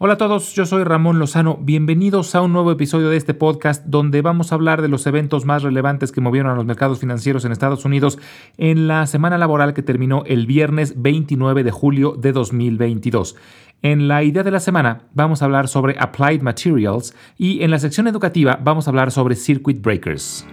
[0.00, 1.58] Hola a todos, yo soy Ramón Lozano.
[1.60, 5.44] Bienvenidos a un nuevo episodio de este podcast donde vamos a hablar de los eventos
[5.44, 8.16] más relevantes que movieron a los mercados financieros en Estados Unidos
[8.58, 13.34] en la semana laboral que terminó el viernes 29 de julio de 2022.
[13.82, 17.80] En la idea de la semana vamos a hablar sobre Applied Materials y en la
[17.80, 20.46] sección educativa vamos a hablar sobre Circuit Breakers.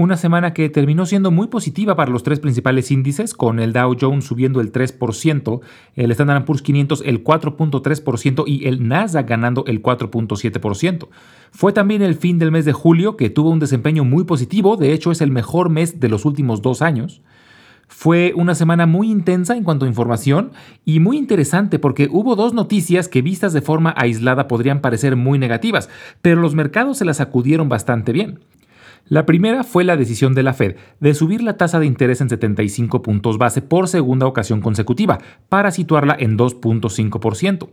[0.00, 3.94] Una semana que terminó siendo muy positiva para los tres principales índices, con el Dow
[4.00, 5.60] Jones subiendo el 3%,
[5.94, 11.08] el Standard Poor's 500 el 4.3% y el Nasdaq ganando el 4.7%.
[11.50, 14.94] Fue también el fin del mes de julio que tuvo un desempeño muy positivo, de
[14.94, 17.20] hecho es el mejor mes de los últimos dos años.
[17.86, 20.52] Fue una semana muy intensa en cuanto a información
[20.86, 25.38] y muy interesante porque hubo dos noticias que vistas de forma aislada podrían parecer muy
[25.38, 25.90] negativas,
[26.22, 28.38] pero los mercados se las acudieron bastante bien.
[29.06, 32.28] La primera fue la decisión de la Fed de subir la tasa de interés en
[32.28, 37.68] 75 puntos base por segunda ocasión consecutiva, para situarla en 2.5%.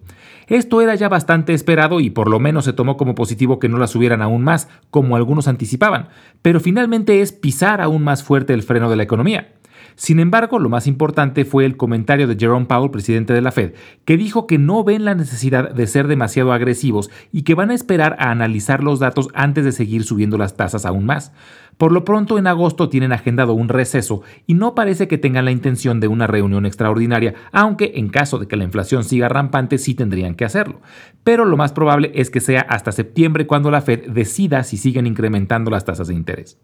[0.48, 3.78] Esto era ya bastante esperado y por lo menos se tomó como positivo que no
[3.78, 6.10] la subieran aún más, como algunos anticipaban,
[6.42, 9.54] pero finalmente es pisar aún más fuerte el freno de la economía.
[9.98, 13.74] Sin embargo, lo más importante fue el comentario de Jerome Powell, presidente de la Fed,
[14.06, 17.74] que dijo que no ven la necesidad de ser demasiado agresivos y que van a
[17.74, 21.32] esperar a analizar los datos antes de seguir subiendo las tasas aún más.
[21.78, 25.52] Por lo pronto, en agosto tienen agendado un receso y no parece que tengan la
[25.52, 29.96] intención de una reunión extraordinaria, aunque en caso de que la inflación siga rampante sí
[29.96, 30.80] tendrían que hacerlo.
[31.24, 35.08] Pero lo más probable es que sea hasta septiembre cuando la Fed decida si siguen
[35.08, 36.60] incrementando las tasas de interés.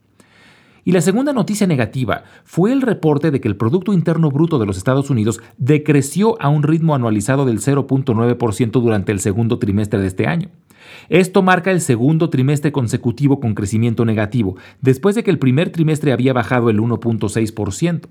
[0.85, 4.65] Y la segunda noticia negativa fue el reporte de que el Producto Interno Bruto de
[4.65, 10.07] los Estados Unidos decreció a un ritmo anualizado del 0.9% durante el segundo trimestre de
[10.07, 10.49] este año.
[11.09, 16.11] Esto marca el segundo trimestre consecutivo con crecimiento negativo, después de que el primer trimestre
[16.11, 18.07] había bajado el 1.6%.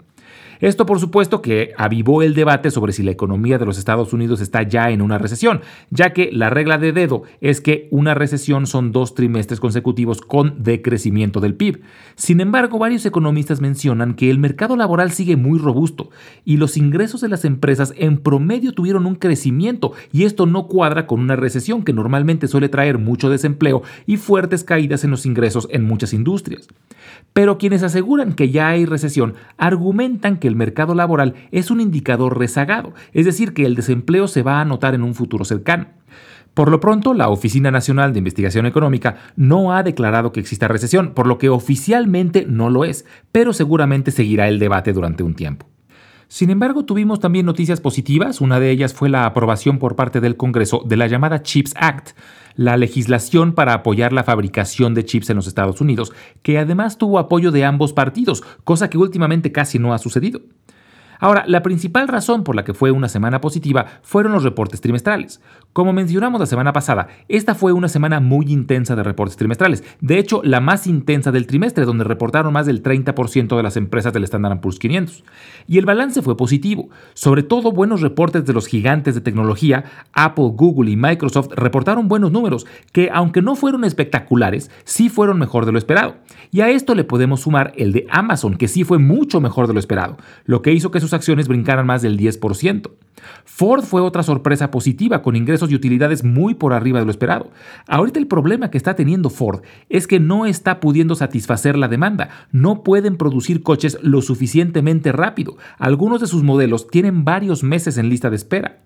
[0.60, 4.40] Esto por supuesto que avivó el debate sobre si la economía de los Estados Unidos
[4.40, 8.66] está ya en una recesión, ya que la regla de dedo es que una recesión
[8.66, 11.82] son dos trimestres consecutivos con decrecimiento del PIB.
[12.14, 16.10] Sin embargo, varios economistas mencionan que el mercado laboral sigue muy robusto
[16.44, 21.06] y los ingresos de las empresas en promedio tuvieron un crecimiento y esto no cuadra
[21.06, 25.66] con una recesión que normalmente suele traer mucho desempleo y fuertes caídas en los ingresos
[25.70, 26.68] en muchas industrias.
[27.32, 32.38] Pero quienes aseguran que ya hay recesión argumentan que el mercado laboral es un indicador
[32.38, 35.86] rezagado, es decir, que el desempleo se va a notar en un futuro cercano.
[36.54, 41.14] Por lo pronto, la Oficina Nacional de Investigación Económica no ha declarado que exista recesión,
[41.14, 45.66] por lo que oficialmente no lo es, pero seguramente seguirá el debate durante un tiempo.
[46.32, 48.40] Sin embargo, tuvimos también noticias positivas.
[48.40, 52.16] Una de ellas fue la aprobación por parte del Congreso de la llamada CHIPS Act,
[52.54, 56.10] la legislación para apoyar la fabricación de chips en los Estados Unidos,
[56.40, 60.40] que además tuvo apoyo de ambos partidos, cosa que últimamente casi no ha sucedido.
[61.22, 65.40] Ahora, la principal razón por la que fue una semana positiva fueron los reportes trimestrales.
[65.72, 69.84] Como mencionamos la semana pasada, esta fue una semana muy intensa de reportes trimestrales.
[70.00, 74.12] De hecho, la más intensa del trimestre, donde reportaron más del 30% de las empresas
[74.12, 75.22] del Standard Poor's 500.
[75.68, 76.90] Y el balance fue positivo.
[77.14, 79.84] Sobre todo, buenos reportes de los gigantes de tecnología,
[80.14, 85.66] Apple, Google y Microsoft reportaron buenos números, que aunque no fueron espectaculares, sí fueron mejor
[85.66, 86.16] de lo esperado.
[86.50, 89.74] Y a esto le podemos sumar el de Amazon, que sí fue mucho mejor de
[89.74, 90.16] lo esperado,
[90.46, 92.90] lo que hizo que sus acciones brincaran más del 10%.
[93.44, 97.50] Ford fue otra sorpresa positiva, con ingresos y utilidades muy por arriba de lo esperado.
[97.86, 102.30] Ahorita el problema que está teniendo Ford es que no está pudiendo satisfacer la demanda.
[102.50, 105.56] No pueden producir coches lo suficientemente rápido.
[105.78, 108.81] Algunos de sus modelos tienen varios meses en lista de espera.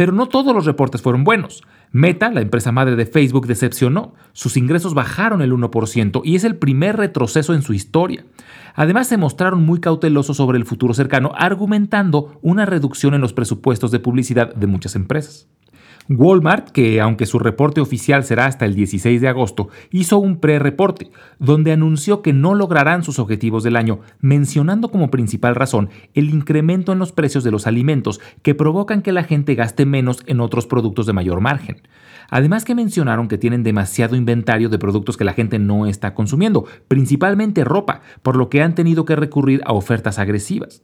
[0.00, 1.62] Pero no todos los reportes fueron buenos.
[1.92, 4.14] Meta, la empresa madre de Facebook, decepcionó.
[4.32, 8.24] Sus ingresos bajaron el 1% y es el primer retroceso en su historia.
[8.74, 13.90] Además, se mostraron muy cautelosos sobre el futuro cercano, argumentando una reducción en los presupuestos
[13.90, 15.48] de publicidad de muchas empresas.
[16.08, 21.10] Walmart, que aunque su reporte oficial será hasta el 16 de agosto, hizo un pre-reporte,
[21.38, 26.92] donde anunció que no lograrán sus objetivos del año, mencionando como principal razón el incremento
[26.92, 30.66] en los precios de los alimentos que provocan que la gente gaste menos en otros
[30.66, 31.82] productos de mayor margen.
[32.30, 36.64] Además que mencionaron que tienen demasiado inventario de productos que la gente no está consumiendo,
[36.88, 40.82] principalmente ropa, por lo que han tenido que recurrir a ofertas agresivas.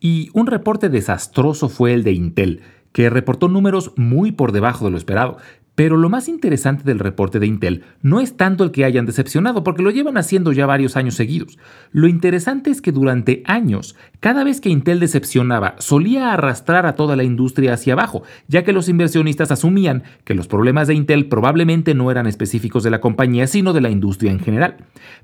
[0.00, 2.62] Y un reporte desastroso fue el de Intel,
[2.98, 5.36] que reportó números muy por debajo de lo esperado.
[5.78, 9.62] Pero lo más interesante del reporte de Intel no es tanto el que hayan decepcionado,
[9.62, 11.56] porque lo llevan haciendo ya varios años seguidos.
[11.92, 17.14] Lo interesante es que durante años, cada vez que Intel decepcionaba, solía arrastrar a toda
[17.14, 21.94] la industria hacia abajo, ya que los inversionistas asumían que los problemas de Intel probablemente
[21.94, 24.78] no eran específicos de la compañía, sino de la industria en general.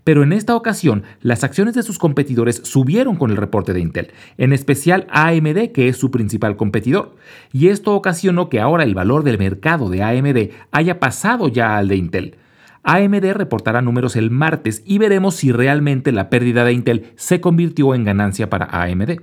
[0.05, 4.12] Pero en esta ocasión, las acciones de sus competidores subieron con el reporte de Intel,
[4.39, 7.17] en especial AMD, que es su principal competidor.
[7.53, 11.88] Y esto ocasionó que ahora el valor del mercado de AMD haya pasado ya al
[11.88, 12.37] de Intel.
[12.82, 17.94] AMD reportará números el martes y veremos si realmente la pérdida de Intel se convirtió
[17.94, 19.20] en ganancia para AMD.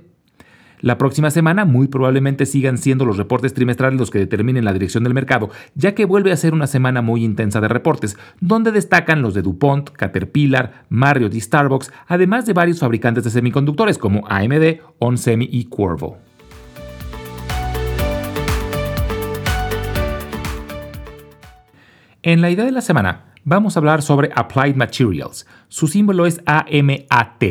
[0.82, 5.04] La próxima semana muy probablemente sigan siendo los reportes trimestrales los que determinen la dirección
[5.04, 9.22] del mercado, ya que vuelve a ser una semana muy intensa de reportes, donde destacan
[9.22, 14.80] los de DuPont, Caterpillar, Marriott y Starbucks, además de varios fabricantes de semiconductores como AMD,
[14.98, 16.18] OnSemi y Qorvo.
[22.24, 25.44] En la idea de la semana vamos a hablar sobre Applied Materials.
[25.66, 27.42] Su símbolo es AMAT.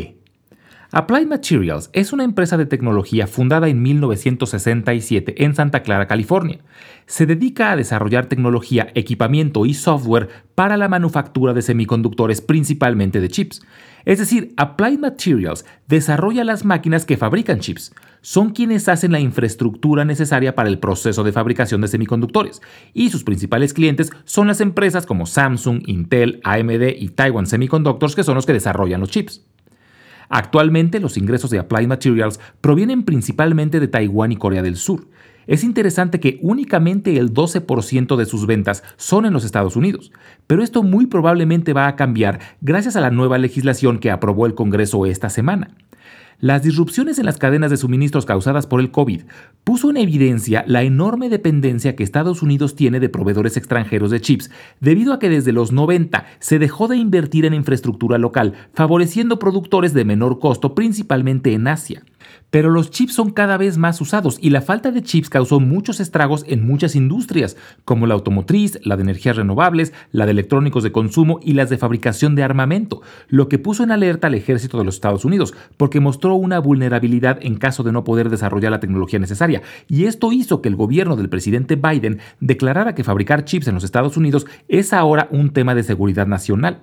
[0.93, 6.59] Applied Materials es una empresa de tecnología fundada en 1967 en Santa Clara, California.
[7.05, 13.27] Se dedica a desarrollar tecnología, equipamiento y software para la manufactura de semiconductores, principalmente de
[13.27, 13.61] chips.
[14.05, 17.93] Es decir, Applied Materials desarrolla las máquinas que fabrican chips.
[18.21, 22.61] Son quienes hacen la infraestructura necesaria para el proceso de fabricación de semiconductores.
[22.93, 28.23] Y sus principales clientes son las empresas como Samsung, Intel, AMD y Taiwan Semiconductors, que
[28.23, 29.43] son los que desarrollan los chips.
[30.29, 35.07] Actualmente los ingresos de Applied Materials provienen principalmente de Taiwán y Corea del Sur.
[35.47, 40.11] Es interesante que únicamente el 12% de sus ventas son en los Estados Unidos,
[40.45, 44.53] pero esto muy probablemente va a cambiar gracias a la nueva legislación que aprobó el
[44.53, 45.75] Congreso esta semana.
[46.39, 49.21] Las disrupciones en las cadenas de suministros causadas por el COVID
[49.63, 54.49] puso en evidencia la enorme dependencia que Estados Unidos tiene de proveedores extranjeros de chips,
[54.79, 59.93] debido a que desde los 90 se dejó de invertir en infraestructura local, favoreciendo productores
[59.93, 62.03] de menor costo, principalmente en Asia.
[62.49, 65.99] Pero los chips son cada vez más usados y la falta de chips causó muchos
[65.99, 67.55] estragos en muchas industrias,
[67.85, 71.77] como la automotriz, la de energías renovables, la de electrónicos de consumo y las de
[71.77, 75.99] fabricación de armamento, lo que puso en alerta al ejército de los Estados Unidos, porque
[75.99, 80.61] mostró una vulnerabilidad en caso de no poder desarrollar la tecnología necesaria, y esto hizo
[80.61, 84.93] que el gobierno del presidente Biden declarara que fabricar chips en los Estados Unidos es
[84.93, 86.81] ahora un tema de seguridad nacional.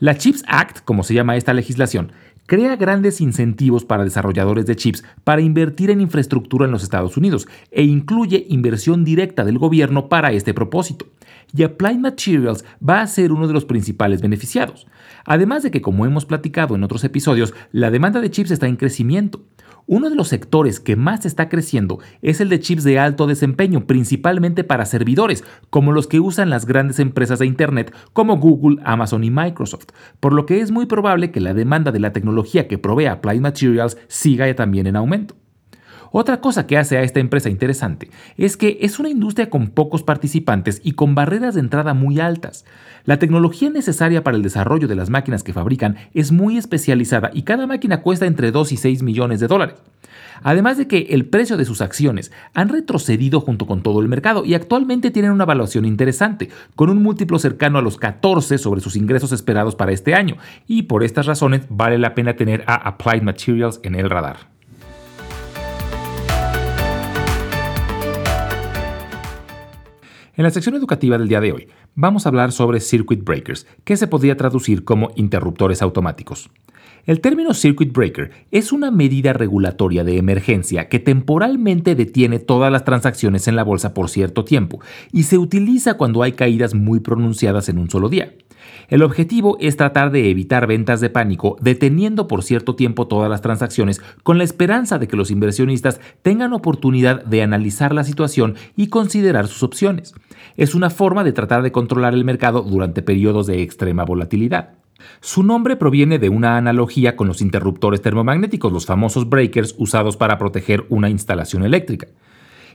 [0.00, 2.12] La Chips Act, como se llama esta legislación,
[2.48, 7.46] crea grandes incentivos para desarrolladores de chips para invertir en infraestructura en los Estados Unidos
[7.70, 11.06] e incluye inversión directa del gobierno para este propósito.
[11.54, 14.86] Y Applied Materials va a ser uno de los principales beneficiados.
[15.26, 18.76] Además de que, como hemos platicado en otros episodios, la demanda de chips está en
[18.76, 19.42] crecimiento.
[19.90, 23.86] Uno de los sectores que más está creciendo es el de chips de alto desempeño,
[23.86, 29.24] principalmente para servidores, como los que usan las grandes empresas de Internet como Google, Amazon
[29.24, 29.86] y Microsoft,
[30.20, 33.40] por lo que es muy probable que la demanda de la tecnología que provee Applied
[33.40, 35.34] Materials siga también en aumento.
[36.10, 40.02] Otra cosa que hace a esta empresa interesante es que es una industria con pocos
[40.02, 42.64] participantes y con barreras de entrada muy altas.
[43.04, 47.42] La tecnología necesaria para el desarrollo de las máquinas que fabrican es muy especializada y
[47.42, 49.76] cada máquina cuesta entre 2 y 6 millones de dólares.
[50.42, 54.44] Además de que el precio de sus acciones han retrocedido junto con todo el mercado
[54.44, 58.96] y actualmente tienen una evaluación interesante, con un múltiplo cercano a los 14 sobre sus
[58.96, 63.22] ingresos esperados para este año, y por estas razones vale la pena tener a Applied
[63.22, 64.57] Materials en el radar.
[70.38, 73.96] En la sección educativa del día de hoy vamos a hablar sobre circuit breakers, que
[73.96, 76.48] se podría traducir como interruptores automáticos.
[77.06, 82.84] El término circuit breaker es una medida regulatoria de emergencia que temporalmente detiene todas las
[82.84, 84.78] transacciones en la bolsa por cierto tiempo
[85.10, 88.32] y se utiliza cuando hay caídas muy pronunciadas en un solo día.
[88.88, 93.42] El objetivo es tratar de evitar ventas de pánico, deteniendo por cierto tiempo todas las
[93.42, 98.88] transacciones, con la esperanza de que los inversionistas tengan oportunidad de analizar la situación y
[98.88, 100.14] considerar sus opciones.
[100.56, 104.70] Es una forma de tratar de controlar el mercado durante periodos de extrema volatilidad.
[105.20, 110.38] Su nombre proviene de una analogía con los interruptores termomagnéticos, los famosos breakers usados para
[110.38, 112.08] proteger una instalación eléctrica.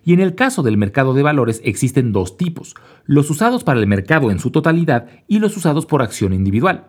[0.04, 3.88] Y en el caso del mercado de valores existen dos tipos, los usados para el
[3.88, 6.88] mercado en su totalidad y los usados por acción individual.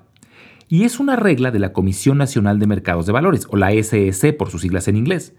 [0.68, 4.37] Y es una regla de la Comisión Nacional de Mercados de Valores, o la SEC
[4.37, 5.35] por sus siglas en inglés.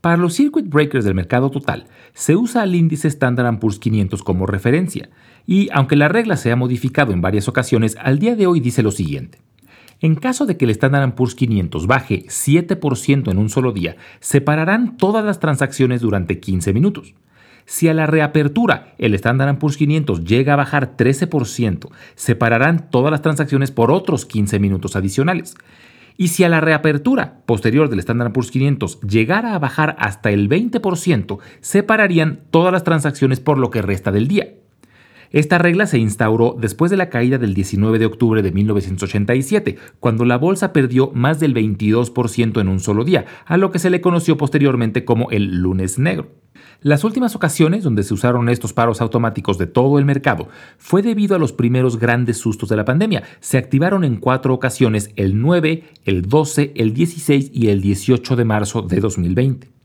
[0.00, 4.46] Para los circuit breakers del mercado total, se usa el índice Standard Poor's 500 como
[4.46, 5.08] referencia,
[5.46, 8.82] y aunque la regla se ha modificado en varias ocasiones, al día de hoy dice
[8.82, 9.40] lo siguiente.
[10.00, 14.40] En caso de que el Standard Poor's 500 baje 7% en un solo día, se
[14.40, 17.14] pararán todas las transacciones durante 15 minutos.
[17.64, 23.22] Si a la reapertura el Standard Poor's 500 llega a bajar 13%, separarán todas las
[23.22, 25.56] transacciones por otros 15 minutos adicionales.
[26.18, 30.48] Y si a la reapertura posterior del Standard Poor's 500 llegara a bajar hasta el
[30.48, 34.54] 20%, separarían todas las transacciones por lo que resta del día.
[35.30, 40.24] Esta regla se instauró después de la caída del 19 de octubre de 1987, cuando
[40.24, 44.00] la bolsa perdió más del 22% en un solo día, a lo que se le
[44.00, 46.28] conoció posteriormente como el lunes negro.
[46.80, 51.34] Las últimas ocasiones donde se usaron estos paros automáticos de todo el mercado fue debido
[51.34, 53.24] a los primeros grandes sustos de la pandemia.
[53.40, 58.44] Se activaron en cuatro ocasiones el 9, el 12, el 16 y el 18 de
[58.44, 59.75] marzo de 2020.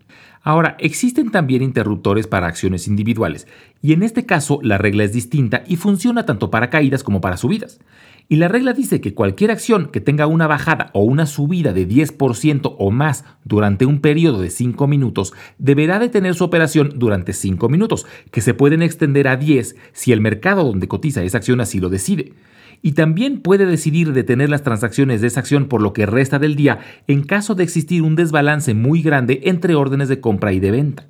[0.43, 3.47] Ahora, existen también interruptores para acciones individuales,
[3.81, 7.37] y en este caso la regla es distinta y funciona tanto para caídas como para
[7.37, 7.79] subidas.
[8.27, 11.87] Y la regla dice que cualquier acción que tenga una bajada o una subida de
[11.87, 17.69] 10% o más durante un periodo de 5 minutos deberá detener su operación durante 5
[17.69, 21.79] minutos, que se pueden extender a 10 si el mercado donde cotiza esa acción así
[21.79, 22.33] lo decide
[22.81, 26.55] y también puede decidir detener las transacciones de esa acción por lo que resta del
[26.55, 30.71] día en caso de existir un desbalance muy grande entre órdenes de compra y de
[30.71, 31.07] venta.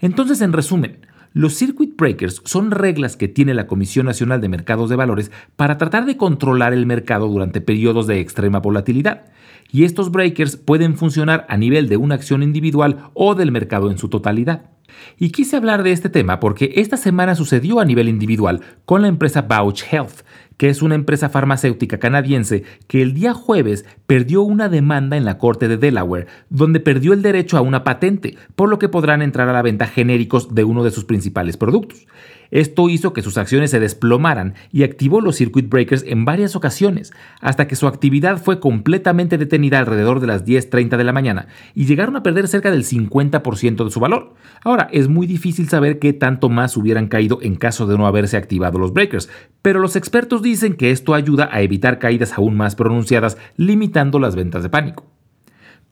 [0.00, 0.98] Entonces, en resumen,
[1.34, 5.78] los circuit breakers son reglas que tiene la Comisión Nacional de Mercados de Valores para
[5.78, 9.26] tratar de controlar el mercado durante periodos de extrema volatilidad.
[9.70, 13.96] Y estos breakers pueden funcionar a nivel de una acción individual o del mercado en
[13.96, 14.72] su totalidad.
[15.18, 19.08] Y quise hablar de este tema porque esta semana sucedió a nivel individual con la
[19.08, 20.22] empresa Bauch Health,
[20.56, 25.38] que es una empresa farmacéutica canadiense que el día jueves perdió una demanda en la
[25.38, 29.48] Corte de Delaware, donde perdió el derecho a una patente, por lo que podrán entrar
[29.48, 32.06] a la venta genéricos de uno de sus principales productos.
[32.52, 37.10] Esto hizo que sus acciones se desplomaran y activó los circuit breakers en varias ocasiones,
[37.40, 41.86] hasta que su actividad fue completamente detenida alrededor de las 10.30 de la mañana y
[41.86, 44.34] llegaron a perder cerca del 50% de su valor.
[44.62, 48.36] Ahora, es muy difícil saber qué tanto más hubieran caído en caso de no haberse
[48.36, 49.30] activado los breakers,
[49.62, 54.36] pero los expertos dicen que esto ayuda a evitar caídas aún más pronunciadas, limitando las
[54.36, 55.11] ventas de pánico.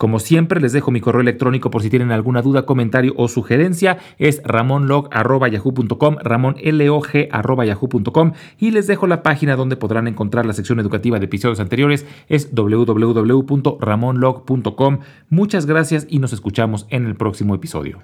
[0.00, 3.98] Como siempre, les dejo mi correo electrónico por si tienen alguna duda, comentario o sugerencia.
[4.16, 11.26] Es ramonlog.yahoo.com, ramonlog.yahoo.com y les dejo la página donde podrán encontrar la sección educativa de
[11.26, 12.06] episodios anteriores.
[12.28, 15.00] Es www.ramonlog.com.
[15.28, 17.98] Muchas gracias y nos escuchamos en el próximo episodio.